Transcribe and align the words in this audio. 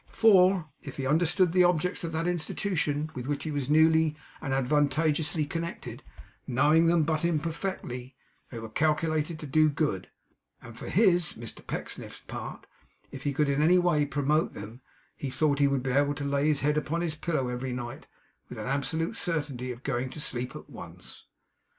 For, 0.09 0.67
if 0.81 0.97
he 0.97 1.05
understood 1.05 1.51
the 1.51 1.63
objects 1.63 2.03
of 2.03 2.11
that 2.11 2.27
Institution 2.27 3.11
with 3.13 3.27
which 3.27 3.43
he 3.43 3.51
was 3.51 3.69
newly 3.69 4.15
and 4.41 4.51
advantageously 4.51 5.45
connected 5.45 6.01
knowing 6.47 6.87
them 6.87 7.03
but 7.03 7.23
imperfectly 7.23 8.15
they 8.49 8.57
were 8.57 8.69
calculated 8.71 9.37
to 9.39 9.45
do 9.45 9.69
Good; 9.69 10.09
and 10.59 10.75
for 10.75 10.89
his 10.89 11.33
(Mr 11.33 11.61
Pecksniff's) 11.67 12.21
part, 12.21 12.65
if 13.11 13.21
he 13.25 13.31
could 13.31 13.47
in 13.47 13.61
any 13.61 13.77
way 13.77 14.07
promote 14.07 14.55
them, 14.55 14.81
he 15.15 15.29
thought 15.29 15.59
he 15.59 15.67
would 15.67 15.83
be 15.83 15.91
able 15.91 16.15
to 16.15 16.25
lay 16.25 16.47
his 16.47 16.61
head 16.61 16.79
upon 16.79 17.01
his 17.01 17.13
pillow 17.13 17.49
every 17.49 17.71
night, 17.71 18.07
with 18.49 18.57
an 18.57 18.65
absolute 18.65 19.17
certainty 19.17 19.71
of 19.71 19.83
going 19.83 20.09
to 20.09 20.19
sleep 20.19 20.55
at 20.55 20.67
once. 20.67 21.25